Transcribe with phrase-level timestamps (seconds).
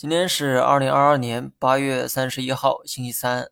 [0.00, 3.50] 今天是二零二二年八月三十一号，星期三。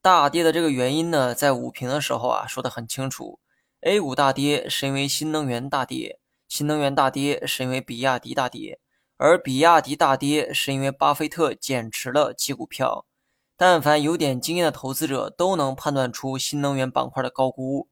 [0.00, 3.40] 大跌的这个原因呢，在午评的时候啊说的很清楚。
[3.82, 6.18] A 股大跌是因为新能源大跌，
[6.48, 8.80] 新能源大跌是因为比亚迪大跌，
[9.18, 13.04] 而比亚迪大跌是因为巴菲特减持了其股票。
[13.58, 17.88] 但凡有点经验的投资者都能判断出新能源板块的高估。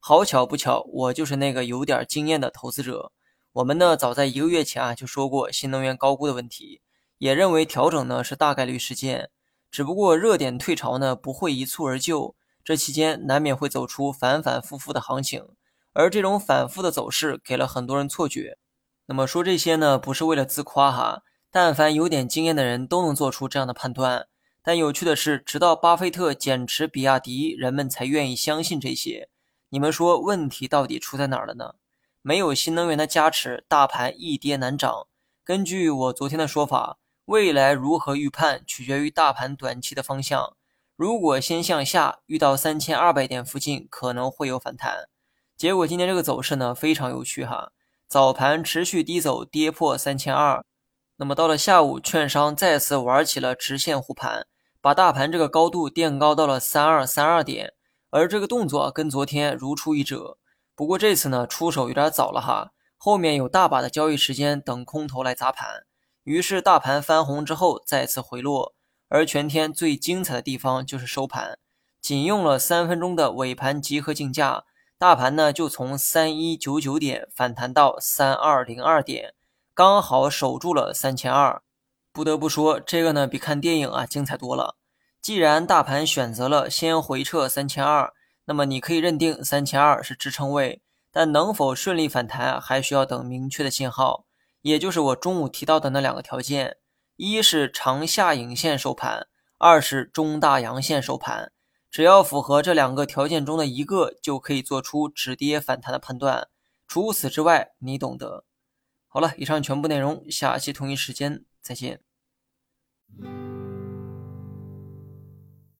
[0.00, 3.12] 好巧不巧，我就是那个有点经验的投资者。
[3.52, 6.80] 我们呢，早在一个月前啊就说过新能源高估的问题。
[7.18, 9.30] 也认为调整呢是大概率事件，
[9.70, 15.46] 只不过热点退潮呢不会一蹴而就，这期间难免会走出反反复复的行情，
[15.92, 18.58] 而这种反复的走势给了很多人错觉。
[19.06, 24.26] 那么说这些呢不是为了自夸哈，但凡有点经验的人都能做出这样的判断。
[24.62, 29.28] 但有趣的是，直到巴菲特减持比亚迪，人们才愿意相信这些。
[29.68, 31.74] 你们说问题到底出在哪儿了呢？
[32.22, 35.06] 没有新能源的加持，大盘易跌难涨。
[35.44, 36.98] 根据我昨天的说法。
[37.26, 40.56] 未来如何预判，取决于大盘短期的方向。
[40.94, 45.08] 如果先向下，遇到三千二百点附近，可能会有反弹。
[45.56, 47.72] 结果今天这个走势呢，非常有趣哈。
[48.06, 50.62] 早盘持续低走，跌破三千二。
[51.16, 54.46] 那么到了下午，券商再次玩起了直线护盘，
[54.82, 57.72] 把大盘这个高度垫高到了三二三二点。
[58.10, 60.36] 而这个动作跟昨天如出一辙。
[60.74, 65.86] 不过这次呢，出手有点早了哈，后面有大把的交易时间等空头来砸盘。
[66.24, 68.74] 于是大盘翻红之后再次回落，
[69.08, 71.58] 而全天最精彩的地方就是收盘，
[72.00, 74.64] 仅用了三分钟的尾盘集合竞价，
[74.98, 79.34] 大盘呢就从三一九九点反弹到三二零二点，
[79.74, 81.62] 刚好守住了三千二。
[82.10, 84.76] 不得不说，这个呢比看电影啊精彩多了。
[85.20, 88.12] 既然大盘选择了先回撤三千二，
[88.46, 90.80] 那么你可以认定三千二是支撑位，
[91.12, 94.24] 但能否顺利反弹还需要等明确的信号。
[94.64, 96.78] 也就是我中午提到的那两个条件，
[97.16, 99.28] 一是长下影线收盘，
[99.58, 101.52] 二是中大阳线收盘。
[101.90, 106.48] 只要符合这两个条件中的一个，就可以做出止跌反弹的判断。
[106.88, 108.46] 除此之外，你懂得。
[109.06, 112.00] 好了，以上全部内容，下期同一时间再见。